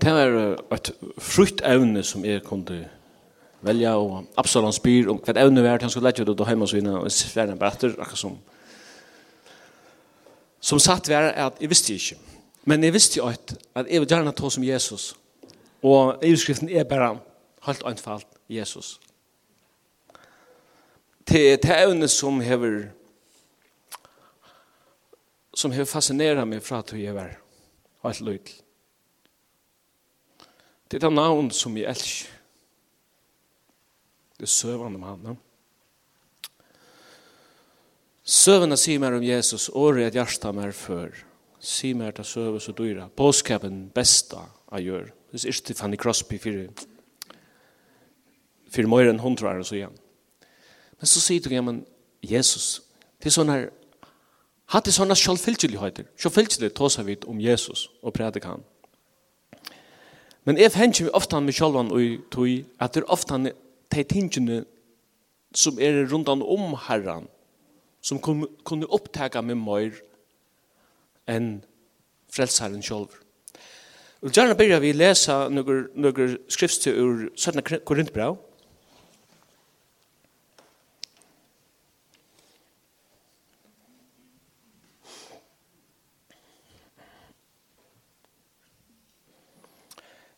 [0.00, 2.86] Det var et frukt evne som jeg kunne
[3.60, 6.72] velja, og Absalon spyr om hva evne var, han skulle lette ut og hjemme og
[6.72, 8.38] svinne, og svære en bætter, akkurat som
[10.60, 12.18] som satt var at jeg visste ikke.
[12.68, 15.14] Men jeg visste jo at, at jeg vil gjerne ta som Jesus.
[15.82, 17.18] Og skriften er bare
[17.64, 19.00] helt anfalt Jesus.
[21.28, 22.90] Det er evne som hever
[25.54, 27.32] som hever fascinerat meg fra at jeg var
[28.04, 28.69] helt lykkelig.
[30.90, 32.36] Det er det navn som jeg elsker.
[34.40, 35.38] Det er søvende med han.
[38.24, 41.12] Søvende sier mer om Jesus, året et hjerte mer før.
[41.60, 43.08] Sier mer til søve så dyra.
[43.16, 45.10] Påskapen besta jeg gjør.
[45.30, 46.86] Det er ikke Fanny Crosby for,
[48.72, 49.94] for mer enn hun tror og så igjen.
[50.98, 51.84] Men så sier du, ja, men
[52.22, 52.80] Jesus,
[53.20, 53.68] det er sånn her,
[54.72, 56.08] hatt det sånne sjølvfylgjeligheter.
[56.74, 58.64] tar seg vidt om Jesus og prædik han.
[60.48, 62.48] Men jeg hender meg ofte med sjølven og tog
[62.80, 64.62] at det er ofte de tingene
[65.54, 67.26] som er rundt om herren
[68.00, 69.98] som kunne opptaka meg mer
[71.28, 71.58] enn
[72.32, 72.82] frelsaren
[74.20, 77.84] Jeg vil gjerne begynne vi lese noen skriftstid ur 17.
[77.88, 78.38] Korintbrau,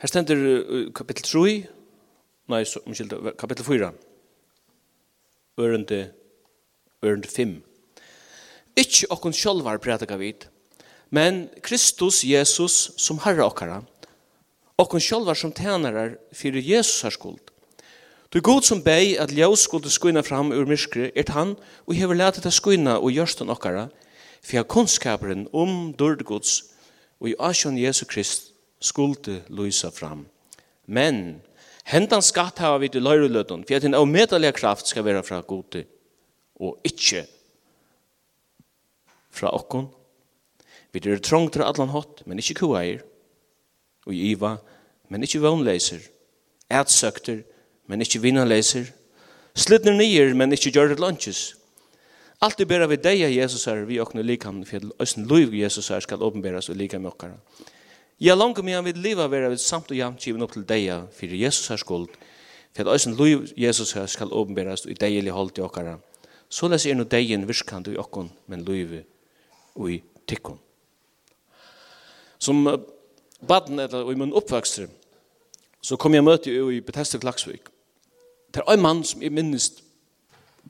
[0.03, 1.50] Her stender kapittel 3,
[2.50, 3.91] nei, omkylda, kapittel 4,
[5.62, 5.98] ørende,
[7.06, 7.53] ørende 5.
[8.83, 10.48] Ikki okkun sjálvar prædika vit,
[11.14, 13.78] men Kristus Jesus som Herre okkara,
[14.75, 17.39] okkun sjálvar som tænarar fyrir Jesus har skuld.
[18.34, 21.55] Du god som bei at ljós skulde skuina fram ur myrskri, er han
[21.86, 23.86] og hever leta ta skuina og gjørsten okkara,
[24.42, 26.64] fyrir kunnskaperen om dårdgods
[27.20, 28.52] og i asjon Jesu Krist
[28.83, 30.27] skulle lysa fram.
[30.86, 31.41] Men
[31.88, 35.84] hendan skatt hava vi til løyrelødden, for at en avmedelige kraft skal være fra gode,
[36.61, 37.24] og ikkje
[39.33, 39.89] fra okkon.
[40.92, 43.01] Vi er trångt til allan hatt, men ikkje kuair,
[44.06, 44.56] og iva,
[45.08, 46.02] men ikkje vannleiser,
[46.70, 47.42] ætsøkter,
[47.89, 48.90] men ikkje vinnanleiser,
[49.55, 51.52] slidner nyer, men ikkje gjør det lunches.
[52.42, 55.90] Alt det bæra vi deia Jesus er, vi åkne likam, for at løysen løyv Jesus
[55.90, 57.39] er skal åpenbæras og likam okkara.
[58.22, 61.00] Jeg langer meg han vil leva vera ved samt og jamt givet opp til deia,
[61.10, 62.06] fyrir Jesus har skuld,
[62.70, 65.96] for at æsen lov Jesus har skal åpenberes i i eller holdt i okkara.
[66.48, 69.02] Så les er no deien virkant i okkon, men lov
[69.74, 70.61] og i tikkon.
[72.38, 72.62] Som
[73.48, 74.86] baden eller i mun oppvakster,
[75.82, 77.68] så kom jeg møte i Bethesda Klagsvik.
[78.55, 79.72] Det er en mann som jeg minnes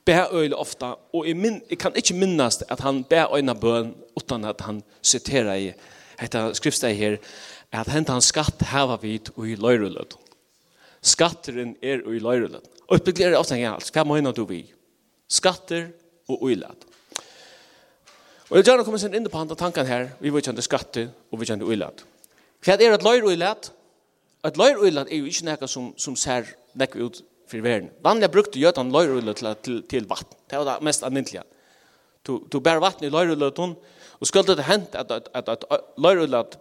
[0.05, 3.93] bær øyne ofta, og jeg, min, jeg kan ikke minnes at han bær øyne bøn
[4.17, 5.73] utan at han siterer i
[6.19, 7.17] hetta skriftsteg her,
[7.73, 10.17] at hentan skatt hava vit i løyrelød.
[11.03, 12.63] Skatteren er i løyrelød.
[12.87, 14.63] Og Uppbyggir begynner ofte en gang, hva mener du vi?
[15.27, 15.89] Skatter
[16.29, 16.85] og uilad.
[18.49, 21.39] Og jeg gjerne kommer sen inn på andre tankan her, vi vil kjenne skatter og
[21.41, 22.03] vi kjenne uilad.
[22.63, 23.71] Hva er et løyre uilad?
[24.45, 27.89] Et løyre er jo ikke noe som, som ser nekk ut for verden.
[28.03, 30.37] Vanlig brukte gjøtan løyre til, til, til vatten.
[30.49, 31.43] Det var det mest anmintelige.
[32.23, 33.35] Du, du bærer vatten i løyre
[34.23, 36.59] Og skulle det hent at, at, at, at, at at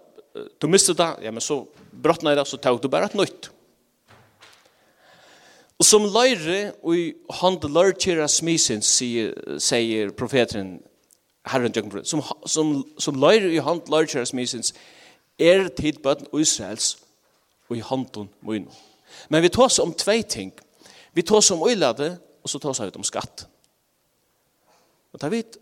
[0.62, 1.60] du miste det, ja, men så
[2.02, 3.50] brottna i det, så tog du bare et nytt.
[5.78, 9.30] Og som løyre, og han det løyrkjera smisen, sier,
[9.62, 10.80] sier profeten,
[11.46, 14.66] Herren Jøkken, som, som, som løyre i han løyrkjera smisen,
[15.38, 16.96] er tid bøtten Israels,
[17.68, 18.68] og i hånden mun.
[19.28, 20.52] Men vi tås om tvei ting.
[21.14, 23.46] Vi tås om øylade, og så tar vi om skatt.
[25.12, 25.58] Og da vet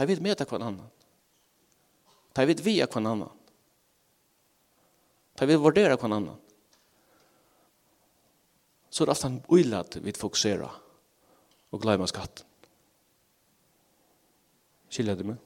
[0.00, 0.86] Ta vid med kvar annan.
[2.32, 3.30] Ta vid via kvar annan.
[5.34, 6.36] Ta vid värdera kvar annan.
[8.90, 10.70] Så det är ofta en oilad vid fokusera
[11.70, 12.46] og glömma skatten.
[14.88, 15.36] Skiljer du mig?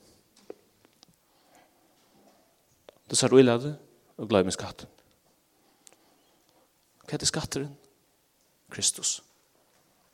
[3.07, 3.75] Det är oilad
[4.17, 4.87] og glömma skatten.
[7.03, 7.75] Hva er det skatteren?
[8.71, 9.23] Kristus.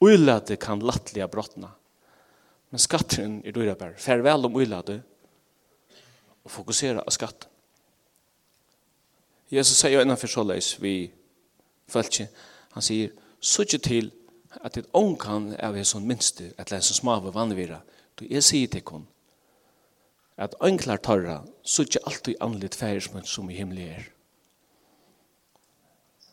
[0.00, 1.74] Uilade kan lattliga brottna.
[2.70, 3.94] Men skatten er dyra bär.
[3.98, 5.02] Farväl om uilade
[6.44, 7.48] og fokusera av skatten.
[9.50, 11.10] Jesus sier jo innanfor så leis vi
[11.90, 12.28] fölkje.
[12.70, 14.10] Han säger, sutje til
[14.64, 17.80] at et ånkan av er som minste, et det som smave vannvira.
[18.18, 19.06] Du jeg sier til kun,
[20.36, 24.04] at ånklar tarra, ikke alltid anlitt færismen som i himmelig er.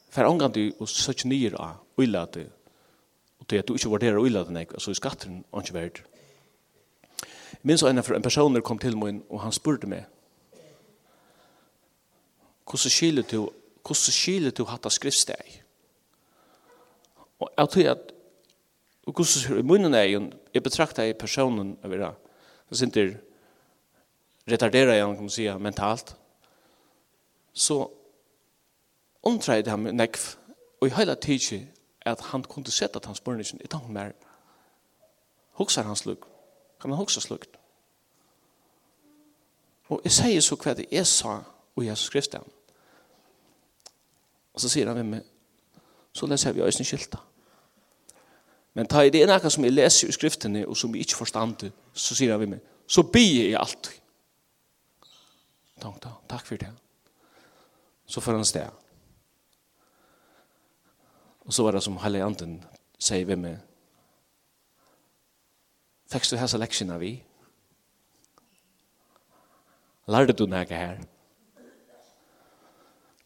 [0.10, 2.48] Fær ånkan du og så ikke nyr av uilade,
[3.40, 6.04] og til at du ikke vurderer uilade nek, så er skatteren verdt.
[7.58, 10.06] Jeg minns en en person kom til min, og han spurte meg,
[12.66, 13.50] hvordan skiljer du,
[13.82, 15.64] hvordan skiljer du hatt av skriftsteg?
[17.40, 18.12] Og jeg tror at,
[19.08, 22.14] og hvordan skiljer du munnen er, jo jeg betrakter jeg personen, av det ha,
[22.70, 23.20] jeg synes ikke,
[24.52, 26.16] retarderer jeg, kan man si, mentalt,
[27.54, 27.88] så
[29.24, 30.36] undrer jeg ham nekv,
[30.82, 31.68] og i hele tiden
[32.06, 34.12] at han kunne sett at han spørningen, jeg tenker mer,
[35.60, 36.28] hokser hans lukk,
[36.82, 37.58] Kan man huske slukt?
[39.90, 41.40] Og jeg sier så hva det jeg sa
[41.76, 42.42] og Jesus Kristus.
[44.54, 45.26] Og så sier han med meg,
[46.14, 47.20] så leser vi øyne skilta.
[48.74, 51.70] Men ta i det ene som jeg leser i skriftene og som jeg ikke forstand
[51.94, 53.92] så sier han med meg, så bier jeg alt.
[55.82, 56.72] Takk da, takk for det.
[58.06, 58.68] Så får han sted.
[61.46, 62.58] Og så var det som Halle Anten
[63.00, 63.60] sier ved meg,
[66.08, 67.12] Fekst du hesa leksjona vi?
[70.08, 71.02] Lærde du nægge her?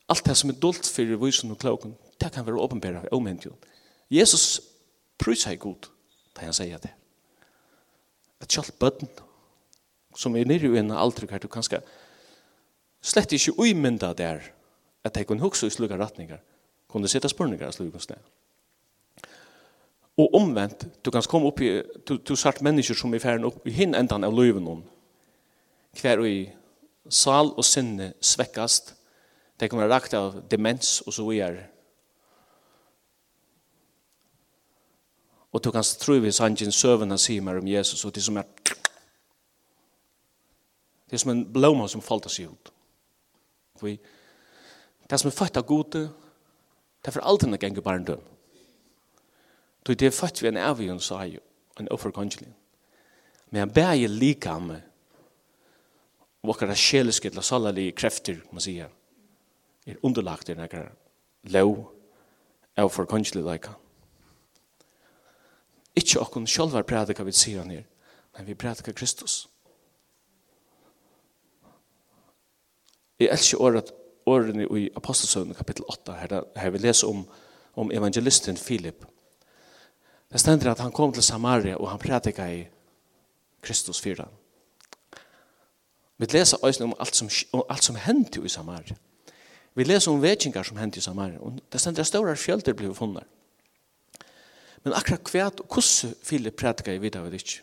[0.10, 3.58] Alt det som er dult fyrir vysen og klokken, det kan være åpenbæra og omhendjon.
[4.12, 4.62] Jesus
[5.18, 5.88] prøysa i god,
[6.36, 6.92] da han sier det.
[8.42, 9.10] Et kjalt bøtten,
[10.18, 11.86] som er nere i en aldri her, du kan skal
[13.02, 14.42] slett ikke uimynda der,
[15.04, 16.42] at jeg kunne hukse i slugga ratningar,
[16.88, 18.20] kunne sitta spurningar i slugga sned.
[20.20, 23.68] Og omvendt, du kan komme opp i, du, du sart mennesker som er ferdig opp
[23.68, 24.82] i hinn endan av løyven hon.
[26.02, 26.42] Hver og i
[27.10, 28.96] sal og sinne svekkast,
[29.60, 31.68] det kommer rakt av demens og så videre.
[35.52, 38.48] Og du kan tro vi sannsyn søvende sier mer om Jesus, og det som er
[41.12, 42.70] det er som en blåma som falt seg ut.
[43.84, 44.00] ut.
[45.10, 46.06] Det som er født av gode,
[47.04, 48.22] det er for alltid å gjenge barndøm.
[49.84, 51.40] Du det fatt vi en avion sa ju
[51.80, 52.54] en offerkongelin.
[53.50, 54.82] Men han bär likame
[56.42, 58.90] våra själiska eller salali krafter kan man säga
[59.86, 60.90] är underlagt i några
[61.42, 61.88] lov
[62.78, 63.74] av förkongelin lika.
[65.96, 67.84] Ikke okkun sjálvar prædika vi sier han her,
[68.38, 69.48] men vi prædika Kristus.
[73.20, 73.92] Jeg elsker året,
[74.26, 77.28] årene i Apostelsøvnen kapittel 8, her, her vi leser om,
[77.76, 79.06] om evangelisten Filip,
[80.32, 82.68] Det stender at han kom til Samaria og han prædika i
[83.62, 84.26] Kristus 4.
[86.18, 88.96] Vi leser også om alt som, om alt som hendte i Samaria.
[89.76, 91.40] Vi leser om vekingar som hendte i Samaria.
[91.40, 93.24] Og det stender at større fjölder ble funnet.
[94.84, 97.62] Men akkurat kvært og hvordan Filip prædika i videre vet ikke.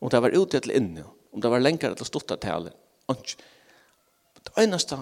[0.00, 2.72] Om det var ute til inne, om det var lengre til stort tale.
[3.08, 4.96] Det eneste,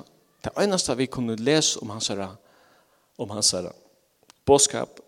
[0.45, 2.37] det eneste vi kunne lese om hans herre,
[3.19, 3.73] om hans herre,
[4.45, 5.01] bådskap,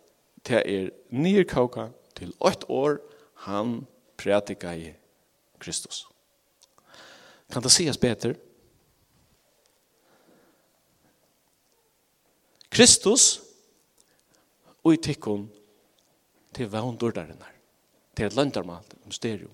[0.46, 2.98] det er nyrkauka til åtte år
[3.46, 3.86] han
[4.16, 4.92] prætika i
[5.58, 6.06] Kristus.
[7.52, 8.34] Kan det sies bedre?
[12.72, 13.42] Kristus
[14.84, 15.50] og i tikkun
[16.54, 17.52] til vondordarinnar,
[18.16, 19.50] til et landarmal, mysterium.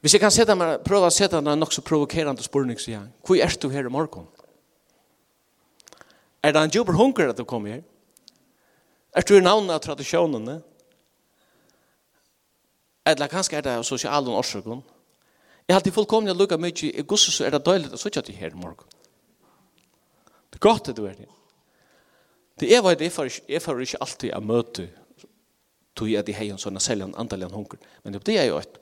[0.00, 3.10] Hvis jeg kan sette meg, prøve å sette meg nok så provokerende spørning, sier jeg,
[3.22, 4.26] hvor er du her i morgen?
[6.42, 7.82] Er det en jobber hunker at du kommer her?
[9.12, 10.60] Er du i navnet av tradisjonene?
[13.06, 14.80] Eller kanskje er det av sosialen årsøkken?
[15.66, 18.38] Jeg har alltid fullkomlig lukke mye i gusset, så er det døylig å sitte til
[18.38, 18.88] her i morgen.
[20.50, 21.28] Det er godt at du er det.
[22.60, 24.88] Det er hva jeg får, jeg får ikke alltid å møte
[25.96, 27.80] tog jeg de heier en sånn selv en andelig en hunker.
[28.04, 28.78] Men det er jo et.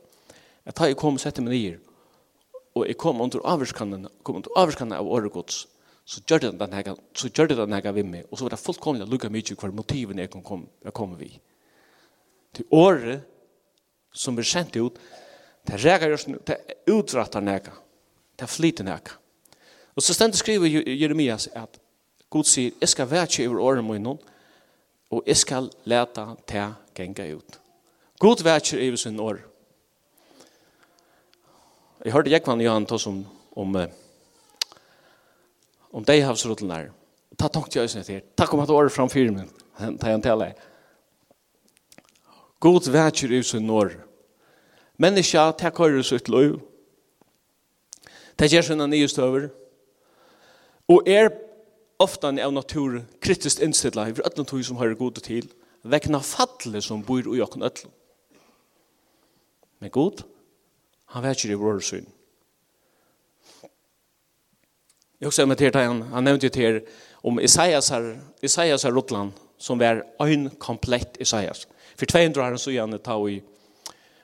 [0.66, 1.78] Jeg tar jeg kom og setter meg nye,
[2.76, 5.64] og jeg kom under avvirskanden, kom under avvirskanden av åregods,
[6.04, 8.54] så gjør det den her, så gjør det den her vi med, og så var
[8.54, 11.30] det fullkomlig lukka mykje hver motiven jeg kom, komme, jeg kommer vi.
[12.54, 13.22] Til året
[14.12, 14.98] som er sendt ut,
[15.66, 16.58] det reger oss, det
[16.90, 17.76] utrattar nega,
[18.38, 19.14] det flyter nega.
[19.94, 21.78] Og så stendt skriver Jeremias at
[22.30, 24.18] God sier, jeg skal være over året min noen,
[25.10, 27.58] og jeg skal leta til genga ut.
[28.20, 29.40] God være over sin år.
[32.04, 33.18] Jeg hørte Jekvann Johan ta som
[33.56, 33.76] om, om
[35.90, 36.90] om de havsrutlene her.
[37.30, 38.22] Og ta tankt i øyne til.
[38.36, 39.50] Takk om at året fram fire min.
[40.00, 40.58] Ta en til deg.
[42.60, 43.94] God vetsjer ut sin når.
[45.00, 46.58] Menneska tar køyre sitt løy.
[48.38, 49.48] Det gjør sine nye støver.
[50.88, 51.30] Og er
[52.00, 55.48] ofte av natur kritisk innstilla i ødlen tog som hører god til.
[55.82, 57.92] Vekna fattle som bor i åkken ødlen.
[59.80, 60.22] Men god,
[61.14, 62.08] han vetsjer i vår synd.
[65.22, 66.80] Jag också med till han han nämnde ju till
[67.12, 71.66] om Isaias här Isaias här Rotland som var en komplett Isaias.
[71.96, 73.42] För 200 år så gärna ta i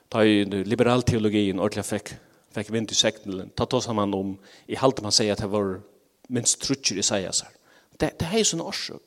[0.09, 2.09] ta i liberal teologin ordla fick
[2.51, 5.81] fick vind i sekten ta ta samman om i halt man säger att det var
[6.27, 7.51] minst trutcher Isaias här.
[7.97, 9.01] Det det är ju sån orsak.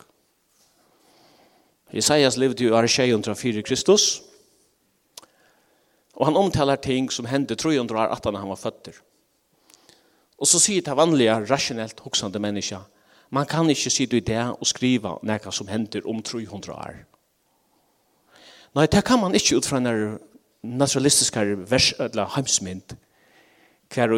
[1.90, 2.70] Isaias levde ju
[3.14, 4.22] under fyra Kristus.
[6.14, 8.94] Och han omtalar ting som hände 300 år att han var fötter.
[10.40, 12.80] Og så sier det vanlige, rasjonelt hoksende mennesker,
[13.30, 17.02] man kan ikke si det i det og skrive noe som hender om 300 år.
[18.74, 20.18] Nei, det kan man ikke ut fra en
[20.62, 21.36] naturalistisk
[21.70, 22.96] vers, eller heimsmynd,
[23.94, 24.14] hver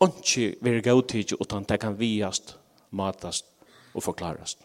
[0.00, 2.56] og ikke vil gå til, utan det kan viast,
[2.90, 3.46] matast
[3.94, 4.58] og forklarast.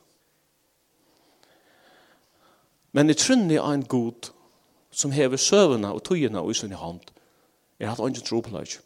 [2.91, 4.31] Men i trunni av en god
[4.91, 7.01] som hever søvna og tøyina og i sin hånd,
[7.79, 8.79] er hatt ingen tro på det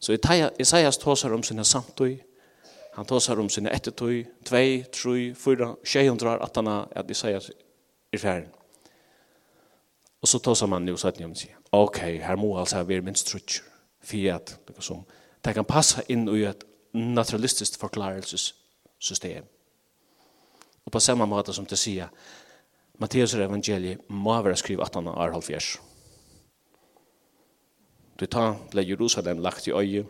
[0.00, 0.18] Så
[0.60, 2.18] Isaias tåsar om sinne samtøy,
[2.94, 4.84] han tåsar om sinne ettertøy, 2, 3,
[5.34, 7.50] 4, 600 at han at Isaias
[8.12, 8.48] er færen.
[10.22, 11.54] Og så tåsar man jo så att ni om sig.
[11.72, 13.64] Okej, här må altså være minst trutcher.
[14.00, 15.04] Fiat, det som
[15.44, 19.44] det kan passa in i ett naturalistiskt forklarelsessystem.
[20.84, 22.08] Och på samma måte som det säger
[22.98, 25.78] Matteus evangeliet må være skrivet att han är halvfjärs.
[28.20, 30.06] Det tar ble Jerusalem lagt i øye,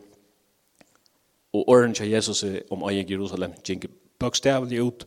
[1.52, 3.86] og åren til Jesus om øye Jerusalem gikk
[4.18, 5.06] bøkstavlig ut.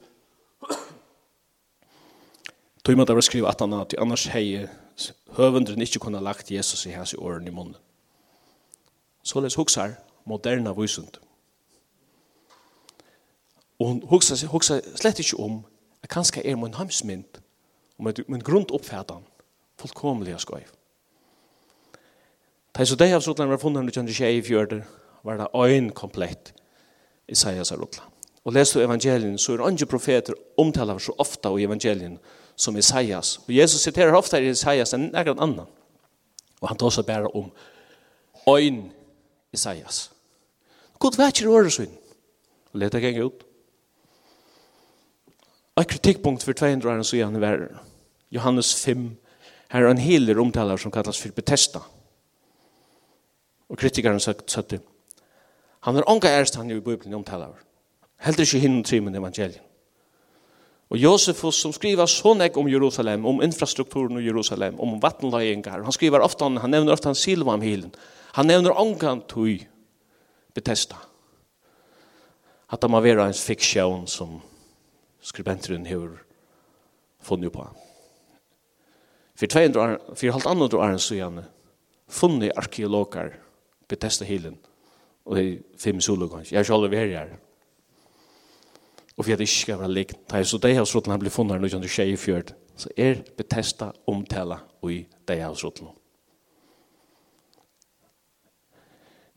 [2.84, 4.68] Tog måtte da skrivet at han at annars hei
[5.38, 7.76] høvendren ikke kunne lagt Jesus i hans i åren i munnen.
[9.24, 9.94] Således huksar
[10.26, 11.20] moderna vysund.
[13.80, 15.66] Og hun huksar, huksar slett ikke om
[16.04, 17.40] at kanskje er min hamsmynd
[17.98, 18.68] og min grunn
[19.80, 20.79] fullkomlig av skøyf.
[22.76, 24.84] Da så det av Sotland var funnet under kjønne tjei i fjørder,
[25.26, 26.54] var det øyn komplett
[27.28, 28.12] i Sajas av Rotland.
[28.46, 32.18] Og leser du evangelien, så er andre profeter omtaler så ofte i evangelien
[32.56, 33.38] som Isaias.
[33.48, 35.68] Og Jesus siterer ofte i Isaias enn noen annan.
[36.62, 37.52] Og han tar seg bare om
[38.50, 38.90] øyn
[39.54, 40.10] Isaias.
[41.00, 41.94] God vet ikke året sin.
[42.74, 43.46] Og let det ut.
[45.76, 47.68] Og kritikkpunkt for 200 år siden var
[48.32, 49.18] Johannes 5.
[49.72, 51.80] Her er en heler omtaler som kallas for Bethesda.
[51.80, 51.99] Bethesda
[53.70, 54.80] Og kritikeren søtte,
[55.86, 57.56] han er ånga ærst han i Bibelen omtaler.
[58.20, 59.64] Heldur ikke hinn trimen evangelien.
[60.90, 65.94] Og Josefus som skriver så nek om Jerusalem, om infrastrukturen i Jerusalem, om vattenløyengar, han
[65.94, 67.94] skriver ofta, han nevner ofta han Silvamhilen,
[68.34, 69.62] han nevner ångan tui
[70.56, 70.98] Bethesda.
[72.70, 74.40] At det må være en fiksjon som
[75.22, 76.10] skribenteren har
[77.22, 77.68] funnet på.
[79.38, 81.46] For 200 år, for halvt annet år er han
[82.10, 83.38] funnet arkeologer
[83.90, 84.58] Bethesda Hillen
[85.26, 86.52] og i fem solokans.
[86.52, 87.38] Jeg har selv vært her.
[89.18, 90.36] Og for jeg ikke skal være likt.
[90.48, 92.54] Så det av slått han blir funnet her når han er i fjørt.
[92.80, 95.82] Så er Bethesda omtala og i det har slått.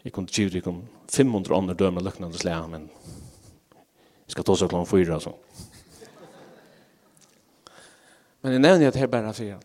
[0.05, 2.89] Jeg kunne tjivt, jeg om 500 andre døme løknende slag, men
[4.27, 5.35] jeg skal ta seg klokken fyra, altså.
[8.43, 9.61] Men jeg nevner at her bare fyra.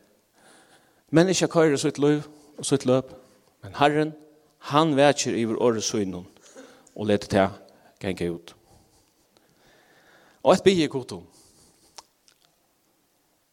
[1.09, 2.27] Men ikke køyre sitt liv
[2.57, 3.15] og sitt løp,
[3.63, 4.13] men Herren
[4.67, 6.27] Han vækjer i vår året søgnen
[6.95, 7.49] og leter til
[8.03, 8.55] genge ut.
[10.43, 11.25] Og et bygge godt om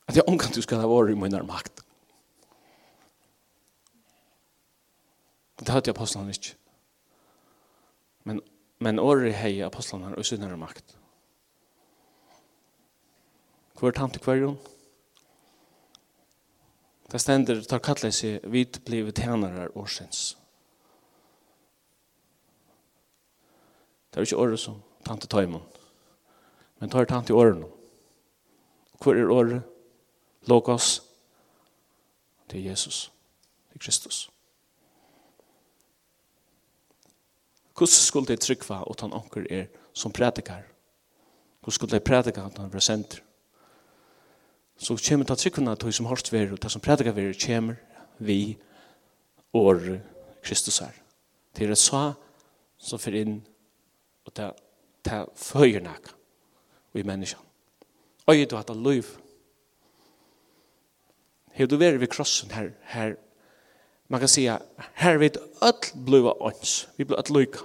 [0.08, 1.80] at jeg omkant du skal ha vært i min makt.
[5.60, 6.56] Det hadde jeg apostlene ikke.
[8.24, 8.42] Men,
[8.78, 10.96] men året er hei apostlene og sin nærmere makt.
[13.78, 14.54] Hvor tant til hver
[17.12, 20.43] Det stender, tar kattelig seg, vi blir tjenere årsins.
[24.14, 25.62] Det er ikke året som tante Tøymon.
[26.78, 27.66] Men tar tante i årene.
[29.02, 29.62] Hvor er året?
[30.46, 31.02] Logos.
[32.50, 33.10] Det er Jesus.
[33.68, 34.30] Det er Kristus.
[37.74, 40.62] Hvordan skulle det trykva at han anker er som prædikar?
[41.60, 43.18] Hvordan skulle det prædika at han var senter?
[44.76, 47.74] Så kommer det trykvene at de som hårst ver og det som prædikar ver kommer
[48.18, 48.58] vi
[49.54, 49.98] år
[50.42, 50.90] Kristus her.
[51.56, 52.12] Det er så
[52.78, 53.42] som fyrir inn
[54.24, 54.50] Og det,
[55.04, 56.12] det føyer nek
[56.94, 57.44] i menneskene.
[58.30, 59.08] Øy du hatt av liv.
[61.54, 63.16] Hei du væri ved krossen her, her
[64.08, 64.62] man kan säga
[64.94, 66.88] her vet öll bliva ånds.
[66.96, 67.58] Vi blir alt lyka.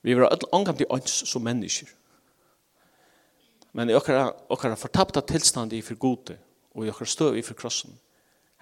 [0.00, 1.88] Vi blir alt ångam til ånds som mennesker.
[3.72, 6.38] Men i okkara, okkara fortapta tilstand i for gode
[6.74, 7.98] og i okkara støv i for krossen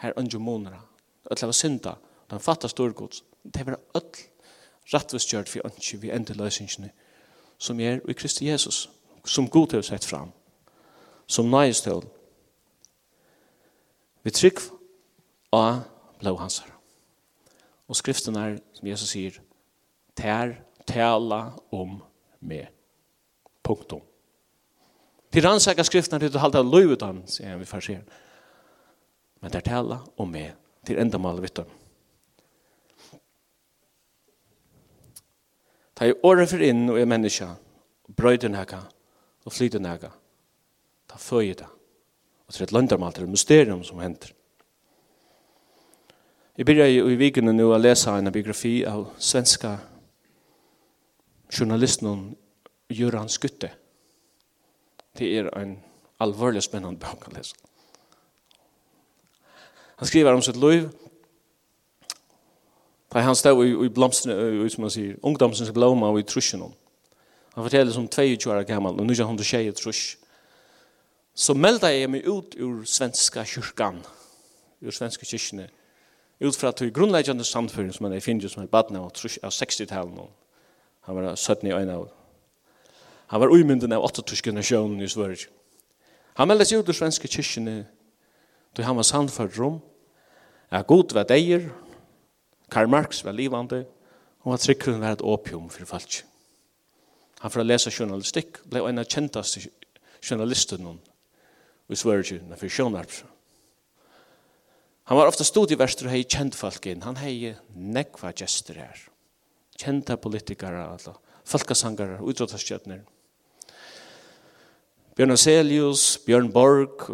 [0.02, 0.80] her ønge månera.
[1.30, 1.96] Öll hava synda.
[2.30, 3.22] Den fattar storgods.
[3.42, 4.26] Det er öll
[4.94, 6.92] rettvistgjørt for ønske vi ender løsningene
[7.58, 8.90] som er i Kristi Jesus,
[9.24, 10.30] som god har sett fram,
[11.26, 12.04] som nøyestål.
[14.22, 14.60] Vi trygg
[15.52, 15.82] av
[16.22, 16.72] her.
[17.88, 19.38] Og skriften er, som Jesus sier,
[20.18, 22.00] tær, tala om
[22.40, 22.68] meg.
[23.62, 24.02] Punktum.
[25.32, 28.02] Til rannsaka skriftene til å halda løyvutan, sier vi farsier.
[29.42, 30.54] Men tær tala om meg,
[30.86, 31.70] til enda mal vittum.
[35.96, 37.48] Ta i året for inn og er menneska,
[38.04, 38.82] og brøyde nega,
[39.44, 40.10] og flyter nega.
[41.08, 41.68] Ta føye det.
[42.46, 44.32] Og til et landarmal, det et mysterium som hender.
[46.56, 49.74] Jeg begynner i vikene nå å lese en biografi av svenska
[51.52, 52.36] journalisten
[52.92, 53.70] Göran Skutte.
[55.18, 55.76] Det er en
[56.20, 57.56] alvorlig spennende bok å lese.
[59.96, 60.90] Han skriver om sitt liv,
[63.16, 64.34] Da han stod i, i blomstene,
[64.68, 66.72] som man sier, ungdomsens blomma og i trusjen om.
[67.54, 70.00] Han forteller som 22 år gammel, og nu er han til tjeje trus.
[71.32, 74.02] Så melda jeg meg ut ur svenska kyrkan,
[74.84, 75.70] ur svenska kyrkene,
[76.44, 80.36] ut fra til grunnleggjande samfunn som han er finnes som er badna av, av 60-tallet.
[81.08, 82.12] Han var 17 i øyne av.
[83.32, 85.48] Han var uimynden av 8-tyske nasjonen i Sverige.
[86.36, 87.86] Han meldes ut ur svenska kyrkene,
[88.76, 89.80] då han var sannført rom,
[90.70, 91.70] at god var deir,
[92.70, 93.84] Karl Marx var livande,
[94.46, 96.20] og at tryggeren var et opium for folk.
[97.42, 99.66] Han fra å lese journalistikk ble en av kjentaste
[100.24, 100.86] journalisten
[101.88, 103.12] i Sverige for Sjønarp.
[105.06, 107.04] Han var ofte studieverster og hei kjent folk inn.
[107.06, 109.02] Han hei nekva gjester her.
[109.78, 111.14] Kjenta politikere, altså.
[111.46, 113.04] Folkasangere, utrådtarskjøtner.
[115.16, 117.06] Bjørn Aselius, Bjørn Borg,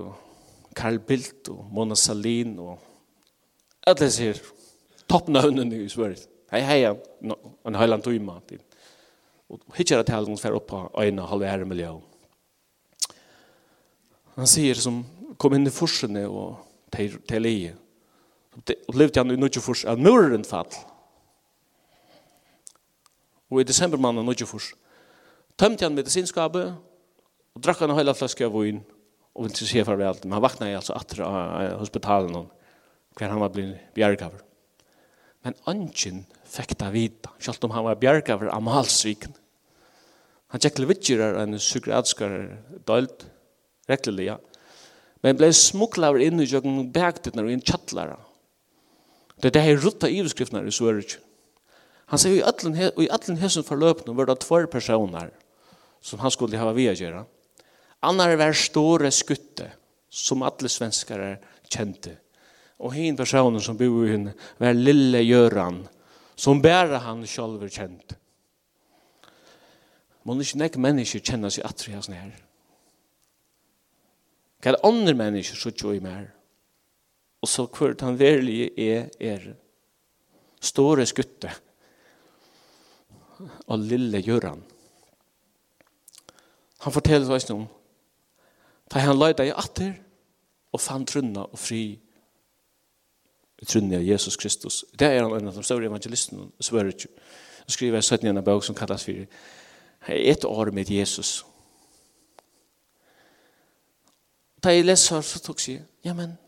[0.74, 2.78] Carl Bildt, og Mona Salin og
[3.86, 4.40] alle sier,
[5.12, 6.28] toppnøvnen i Sverige.
[6.52, 6.80] Hei, hei,
[7.66, 8.38] en heiland tøyma.
[9.52, 11.94] Og hittar at talen fer opp på øyne halve ære miljø.
[14.36, 15.02] Han sier som
[15.40, 17.74] kom inn i forsene og til leie.
[18.56, 20.72] Og levde han i nødje fors av muren fall.
[23.52, 24.72] Og i desember mannen nødje fors
[25.60, 26.72] tømte han medisinskapet
[27.52, 28.80] og drakk han en heila flaske av vin
[29.32, 30.24] og ville ikke se farvel.
[30.24, 32.48] Men han vakna i altså atra av hospitalen
[33.18, 34.40] hver han var blitt bjergaver.
[35.42, 39.34] Men ønsken fikk det vita, selv om han var bjerga over Amalsviken.
[40.52, 42.34] Han tjekk til en psykiatskar
[42.86, 43.26] dølt,
[43.88, 44.38] rekkelig, ja.
[45.22, 48.18] Men ble smukla inn i jøkken bergtittner og inn tjattlæra.
[49.40, 51.18] Det er det her rutta iveskriftene i Sverige.
[52.12, 55.30] Han sier i allen, i allen hesen forløpene var det tvær personer
[56.02, 57.24] som han skulle ha via gjøre.
[58.04, 59.70] Annar var store skutte
[60.12, 61.36] som alle svenskare
[61.70, 62.18] kjente
[62.82, 65.84] Og hin personen som bor i henne var lille Gjøran,
[66.34, 68.16] som bare han selv kjent.
[70.26, 72.30] Må ikke nek mennesker kjenne seg atri hans nær.
[74.62, 76.28] Hva er andre mennesker som tjoi mer?
[77.42, 79.48] Og så hvert han verlig er er
[80.62, 81.50] store skutte
[83.66, 84.62] og lille Gjøran.
[86.82, 87.66] Han forteller oss om
[88.92, 89.94] da han løyde i atter
[90.72, 91.96] og fann trunna og fri
[93.68, 94.84] trunni av Jesus Kristus.
[94.98, 96.00] Det er en av de større
[96.60, 97.08] svarer ikke.
[97.62, 98.28] Han skriver i 17.
[98.28, 99.26] en bok som kallas for
[100.08, 101.44] Et år med Jesus.
[104.64, 106.38] Da jeg leser, så tok jeg, ja, men,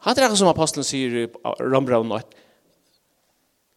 [0.00, 1.26] han er som apostelen sier i
[1.60, 2.44] Rambraun 8,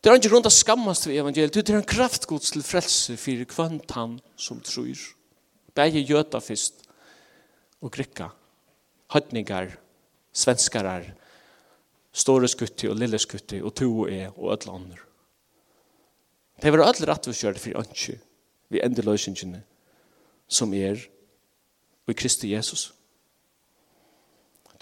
[0.01, 3.43] Det er ikke rundt å skammast ved evangeliet, det er en kraftgods til frelse for
[3.45, 4.97] kvant han som tror.
[5.75, 6.87] Begge gjøta først,
[7.81, 8.31] og grikka,
[9.13, 9.75] høytningar,
[10.33, 11.05] svenskarar,
[12.11, 14.99] store skutti og lille skutti og to og e og alle andre.
[16.61, 18.19] Det var alle rettforskjørte for ønske
[18.71, 19.63] vi ender løsningene
[20.47, 20.99] som er
[22.05, 22.93] og i Kristi Jesus.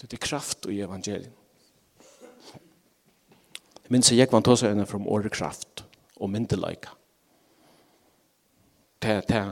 [0.00, 1.32] Det er kraft i evangelien.
[3.84, 5.84] Jeg minns jeg vant også ene fra året kraft
[6.16, 6.94] og myndelaika.
[9.02, 9.42] Det er det.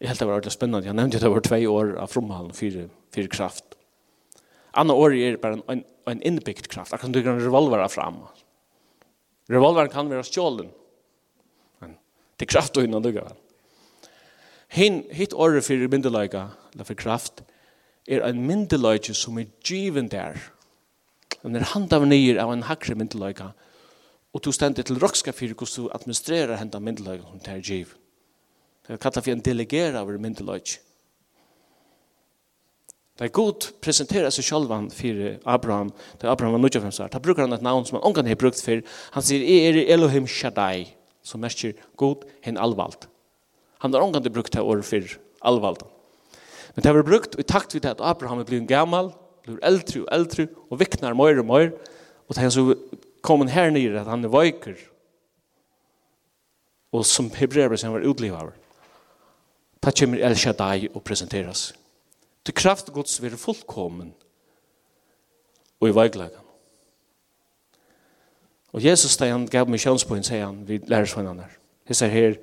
[0.00, 0.86] Jeg helt det var ordentlig spennende.
[0.86, 2.88] Jeg nevnte det var tvei år av fromhalen, fire,
[3.30, 3.73] kraft
[4.74, 6.92] Anna år er bare en, en innbyggt kraft.
[6.92, 8.24] Jeg kan dykke revolver fram.
[9.50, 10.70] Revolveren kan være stjålen.
[11.82, 11.96] Men
[12.38, 13.36] det er kraft og innan du kan.
[14.74, 17.44] Hin, hitt året for myndeløyga, eller for kraft,
[18.10, 20.40] er en myndeløyga som er given der.
[21.44, 23.52] Den er handa av nyer av en hakre myndeløyga,
[24.34, 28.00] og du stender til rokska fyrir hvordan du administrerer henda myndeløyga som det er given.
[28.84, 30.80] Det er kallet for en delegera av myndeløyga.
[33.14, 37.54] Da god presentera seg sjálvan fyrir Abraham, da Abraham var nødja for da brukar han
[37.54, 38.82] et navn som han ongan har brukt fyrir.
[39.14, 40.88] Han sier, jeg er Elohim Shaddai,
[41.22, 43.06] som merker god hen alvald.
[43.78, 45.84] Han har ongan brukt det året fyrir alvald.
[46.74, 49.12] Men det har brukt i takt vid at Abraham er blitt gammal,
[49.46, 51.70] blir eldre og eldre, og viknar mer og mer,
[52.26, 52.74] og det er så
[53.22, 54.74] kom her nere at han er veiker,
[56.94, 58.50] og som hebreer som var utlivet av.
[59.84, 61.70] Det kommer El Shaddai og presenteres
[62.44, 64.12] til kraft Guds vil fullkommen
[65.80, 66.42] og i veikleggen.
[68.74, 71.56] Og Jesus da han gav meg kjønnspoen, sier han, vi lærer sånn han her.
[71.86, 72.38] Jeg sier her,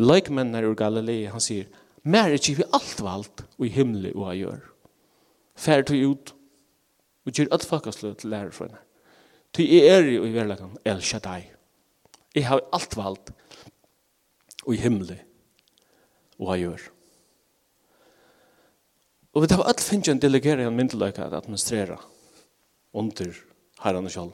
[0.00, 1.66] leikmennene ur Galilei, han sier,
[2.02, 4.62] mer er ikke vi alt valgt og i himmelig og jeg gjør.
[5.60, 6.32] Færre til ut
[7.26, 8.86] og gjør alt fakkasløy til lærer sånn her.
[9.52, 11.42] Ty jeg er jo i verleggen, El Shaddai.
[12.32, 13.34] Jeg har alt valgt
[14.64, 15.18] og i himmelig
[16.38, 16.88] og jeg gjør.
[19.34, 21.98] Og vi tar all finnst en delegering av myndeløyke at administrere
[22.92, 23.34] under
[23.84, 24.32] herren og kjall.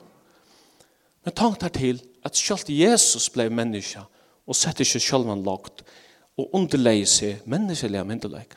[1.27, 4.05] Men tankt her til at sjálf Jesus blei menneske
[4.47, 5.85] og sette ikke man lagt
[6.37, 8.57] og underleie seg menneskelige myndeløyke.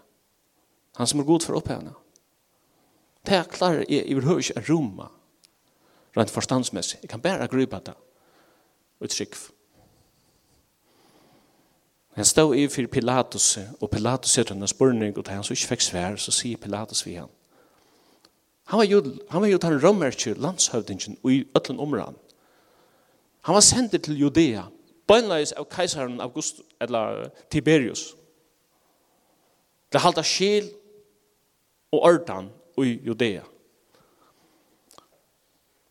[0.99, 1.93] Han som er god for opphevende.
[3.25, 5.09] Det er klart jeg overhøy ikke er roma
[6.17, 6.99] rent forstandsmessig.
[7.01, 7.93] Jeg kan bare gripe det.
[8.99, 9.37] Og trykv.
[12.19, 13.45] Han stod i for Pilatus,
[13.79, 17.05] og Pilatus sier henne spørning, og da han så ikke fikk svær, så sier Pilatus
[17.05, 17.29] vi han.
[18.67, 22.19] Han var jo, han var jo den romerske landshøvdingen i øtlen områden.
[23.47, 24.65] Han var sendt til Judea,
[25.07, 28.03] bøgnleis av keisaren August, eller Tiberius.
[29.87, 30.67] Det halda skil
[31.95, 32.51] og ordan
[32.83, 33.47] i Judea.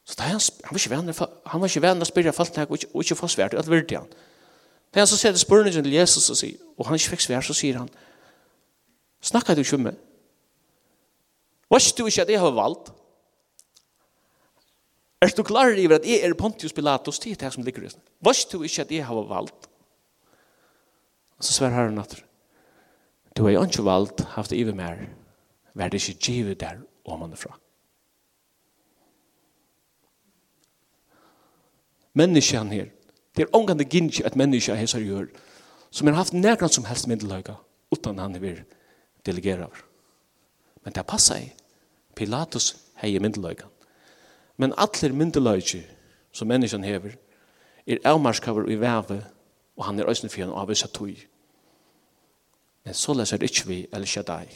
[0.05, 2.83] Så det, han, han var ikke venner, han var ikke venner å spørre folk, og
[2.83, 4.19] ikke, og ikke få svært, at virkelig han.
[4.95, 7.45] Da han så sier det spørningen til Jesus og, sier, og han ikke fikk svær,
[7.45, 7.91] så sier han,
[9.21, 9.99] snakker du ikke med?
[11.69, 11.91] meg?
[11.99, 12.93] Du ikke at jeg har valgt?
[15.21, 17.99] Er du klar over at jeg er Pontius Pilatus til det som ligger i det?
[18.25, 19.69] ikke du ikke at jeg har valgt?
[21.39, 22.17] Og så svær herren at
[23.37, 25.07] du har ikke valgt haft det i mer
[25.75, 27.59] vær det ikke givet der om man er fra.
[32.15, 32.87] Menneskene her
[33.39, 35.29] Det er ångande gynnsi at menneska hesar gjør
[35.91, 37.55] som har haft nærkant som helst myndeløyga
[37.95, 38.65] utan han vil
[39.27, 39.77] delegera av.
[40.85, 41.53] Men det passa i.
[42.17, 43.71] Pilatus hei myndeløyga.
[44.57, 45.85] Men allir myndeløyga
[46.33, 47.15] som menneskan hever
[47.87, 49.23] er avmarskaver i veve
[49.77, 51.15] og han er òsne fyrir av vissa tui.
[52.85, 54.49] Men så leser ikkje vi El Shaddai.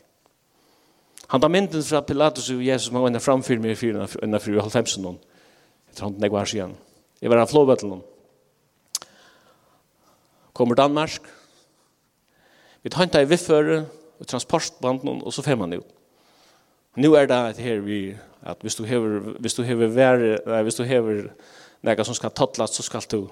[1.29, 4.41] Han tar mynden fra Pilatus og Jesus som han var framfyr med i fyrir enn
[4.41, 5.05] fyrir halvfemsen.
[5.87, 6.75] Jeg tror han nek var siden.
[7.23, 8.03] Jeg var av flåvetlen
[10.63, 11.27] kommer Danmark.
[12.83, 13.85] Vi tar i vifføre
[14.21, 15.87] og transportbanden, og så får man ut.
[16.97, 20.79] Nu er det her vi, at hvis du hever, hvis du hever, vær, nei, hvis
[20.79, 21.33] du hever
[21.83, 23.31] nega som skal tattlas, så skal du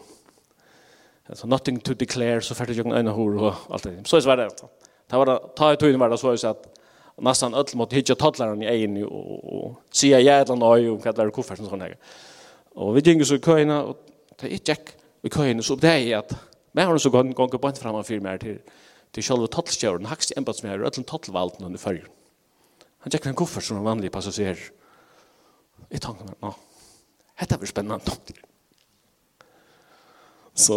[1.28, 4.08] altså, nothing to declare, så fært du en øyne hår og alt det.
[4.08, 4.70] Så er det det.
[5.10, 6.66] Det var det, ta ut tøyne var det så at
[7.20, 11.30] nästan öll mot hitja tattlarna i egen och, och säga jävla nöj och kallar det
[11.30, 11.96] kofferten sån här.
[12.74, 13.96] Och vi gick så i köjna och
[14.40, 14.78] det gick jag
[15.22, 18.20] i köjna så det jag att Men har så gått gång på inte framan för
[18.20, 18.58] mer till
[19.10, 22.04] till själva tottelskjøren, hakst embatsmærer, ötlen tottelvalten under fyrr.
[23.02, 24.60] Han tjekker en koffert som en vanlig passasjer.
[25.90, 26.52] I tanken, nå,
[27.40, 28.14] dette blir spennende.
[30.54, 30.76] Så,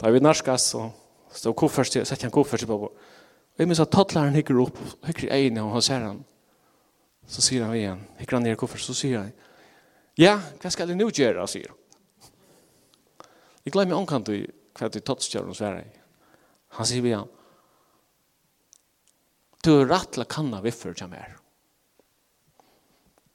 [0.00, 0.88] da vi narskas, så
[1.36, 2.80] stod koffert, så setter jeg en koffert på.
[2.88, 6.22] Og jeg minns at tottlaren hikker opp, hikker i egnet, og han ser han.
[7.30, 9.34] Så sier han igjen, hikker han ned i koffert, så sier han,
[10.18, 11.76] ja, hva skal jeg nå gjøre, sier han.
[13.60, 14.40] Jeg glemmer omkant i
[14.80, 15.84] for at det er tattskjøren hos verre.
[16.78, 17.28] Han sier vi han,
[19.60, 21.34] du er rett til å kanna viffer til mer.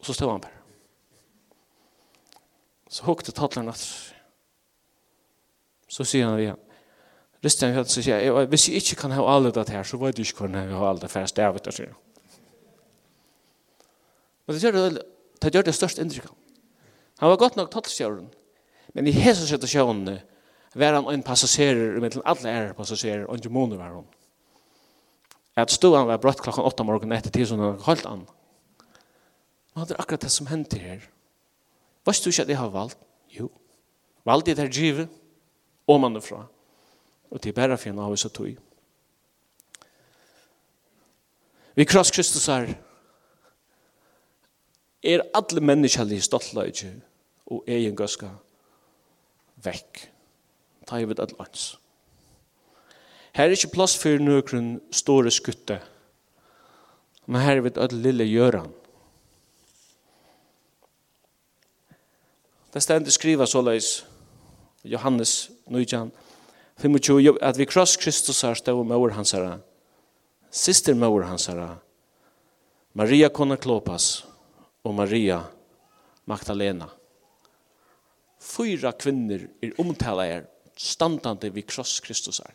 [0.02, 0.62] Og så stod han bare.
[2.90, 3.84] Så hukte tattleren at
[5.96, 6.62] så sier han igjen,
[7.46, 10.18] Ristian Hjøtt så sier jeg, hvis jeg ikke kan ha alle det her, så vet
[10.18, 12.02] du ikke hvordan jeg har alle det færre stavet, sier han.
[14.46, 15.04] Men det gjør det,
[15.44, 16.34] det, gjør det største inntrykket.
[17.22, 18.32] Han var godt nok tattlskjøren,
[18.98, 20.24] men i hese sette sjøvnene,
[20.76, 24.08] var han en passagerer med alle ære passasjerer, og ikke måneder var han.
[25.56, 28.26] At stoan var brøtt klokken åtta morgen etter tid, så han holdt an.
[29.76, 31.06] Men det er akkurat det som hendte her.
[32.04, 33.00] Hva er du ikke at jeg har valgt?
[33.32, 33.50] Jo.
[34.28, 35.10] Valgte jeg det her givet,
[35.88, 36.46] og man er fra.
[37.32, 38.58] Og til er bare for en av oss og tog.
[41.76, 42.70] Vi kross Kristus her,
[45.06, 46.96] er alle menneskelige stoltløyde
[47.52, 48.32] og egen gøska
[49.64, 50.15] vekk
[50.86, 51.76] ta i vid alle ans.
[53.36, 55.82] Her er ikke plass for nøkron store skutte,
[57.28, 58.72] men her er vid alle lille gjøran.
[62.76, 64.06] Det stender skriva såleis,
[64.84, 66.12] Johannes Nujjan,
[66.82, 69.60] 25, at vi kross Kristus her stå med over hans herre,
[70.52, 71.78] sister med over hans herre,
[72.96, 74.26] Maria kona Klopas
[74.84, 75.42] og Maria
[76.26, 76.88] Magdalena.
[78.40, 80.46] Fyra kvinner er omtala er
[80.78, 82.54] standande vid kross Kristus er.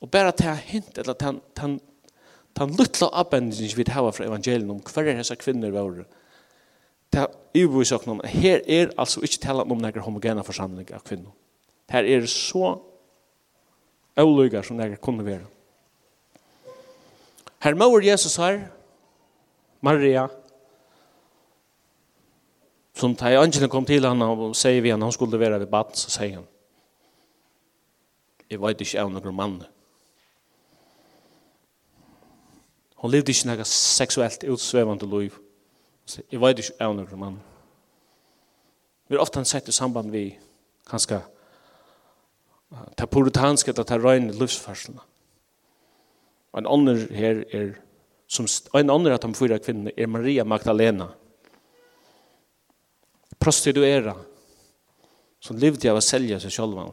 [0.00, 1.80] Og bara ta hint, eller ta, han
[2.58, 6.04] den lutla avbendingen vi hava fra evangelien om hver er kvinnor kvinner våre,
[7.12, 11.00] det er ubevis här är her er altså ikke tala om noen homogena forsamling av
[11.04, 11.30] kvinner.
[11.88, 12.80] Her er så
[14.16, 15.46] avløyga som det kunne være.
[17.60, 18.68] Her mår Jesus her,
[19.80, 20.28] Maria,
[22.94, 25.94] som da angelen kom til henne og sier vi henne, han skulle være ved baden,
[25.94, 26.46] så sier han,
[28.48, 29.58] jeg vet ikke av noen mann.
[32.98, 35.36] Hun levde ikke noe seksuelt utsvevende liv.
[36.32, 37.40] Jeg vet ikke av noen mann.
[39.08, 40.30] Vi har ofte sett i samband vi
[40.88, 41.20] kanskje
[42.96, 45.04] ta puritanske, ta røyne livsfarslene.
[46.58, 47.76] En annen her er
[48.28, 51.08] som en annen av de fyra kvinnene er Maria Magdalena.
[53.40, 54.16] Prostituera
[55.40, 56.90] som levde av å selge seg selv.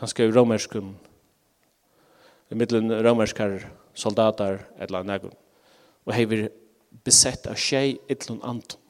[0.00, 0.94] Han skrev romerskum,
[2.50, 3.60] i middelen romerskar
[3.94, 5.34] soldater, eller negun,
[6.04, 6.48] og hever
[7.04, 8.80] besett av tjei etlun anton.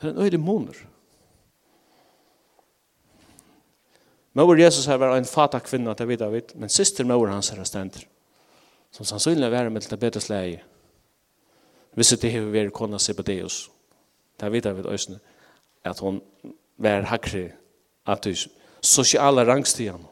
[0.00, 0.76] Det er en øyde moner.
[4.36, 7.64] Mauer Jesus her var en fata kvinna til vidda vidt, men syster mauer hans her
[7.64, 8.02] stender,
[8.92, 10.58] som sannsynlig er med til bedre slei.
[11.96, 13.70] Hvis det hever vært kona Sibadeus,
[14.36, 15.16] til vidda vidt øysene,
[15.84, 16.20] at hon
[16.76, 17.46] var hakri
[18.04, 18.52] av tusen
[18.86, 20.04] sosiala rangstian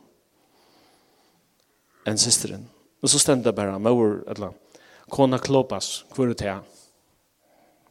[2.04, 2.66] enn systeren.
[3.02, 4.54] Og så stendte det bare, mor, eller,
[5.12, 6.60] kona klopas, hvor er det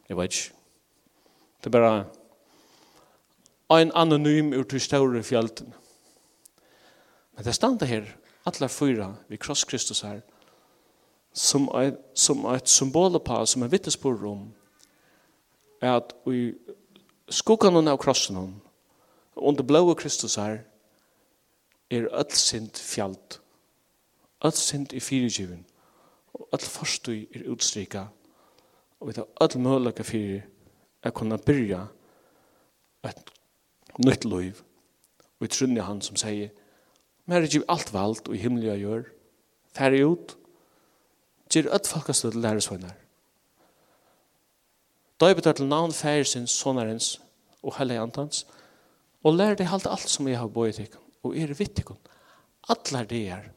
[0.10, 0.56] Jeg vet ikke.
[1.64, 2.06] Det er bare
[3.82, 5.74] en anonym ur til større fjelten.
[7.36, 8.04] Men det stendte her,
[8.46, 10.22] alle fyra, vi kross Kristus her,
[11.34, 14.54] som er, som er et symbol på, som er vittespor om,
[15.82, 16.54] er at vi
[17.30, 18.62] skogene av krossen,
[19.36, 20.60] under blå Kristus her,
[21.94, 23.40] er öll sind fjald.
[24.42, 25.66] Öll sind i fyrirgivin.
[26.34, 28.08] Og öll forstui er utstrika.
[29.00, 30.44] Og vi tar öll mølaka fyrir
[31.04, 31.88] er kunna byrja
[33.04, 33.32] et
[34.00, 34.64] nytt loiv.
[35.40, 36.52] Og vi trunni han som sier
[37.26, 39.06] Mer er giv alt vald og i himmelia gjør.
[39.72, 40.36] Færre ut.
[41.48, 42.98] Gjir öll falkastöð læresvøynar.
[45.22, 47.22] Døybet er til navn færesins, sonarens
[47.64, 48.44] og heilig antans.
[49.24, 52.00] Og lær deg halte alt som jeg har bøyt til og er vittikon.
[52.72, 53.50] Allar det er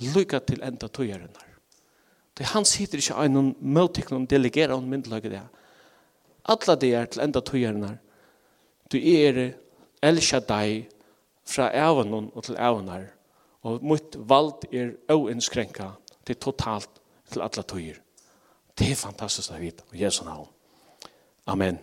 [0.00, 1.52] lykka til enda tøyarinnar.
[2.36, 5.44] Det han sitter ikke av noen møtikon og delegerer og myndelaget det.
[6.52, 7.96] Allar det er til enda tøyarinnar.
[8.92, 9.56] Du er
[10.04, 10.84] El Shaddai
[11.46, 13.08] fra evanon og til evanar.
[13.66, 15.90] Og mitt vald er oinnskrenka
[16.26, 17.00] til totalt
[17.32, 17.98] til alla tøyer.
[18.76, 19.86] Det er fantastisk å vite.
[19.90, 20.48] Og Jesu navn.
[21.48, 21.80] Amen.